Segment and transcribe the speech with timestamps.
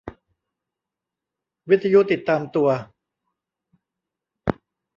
[1.69, 2.69] วิทยุติดตามตัว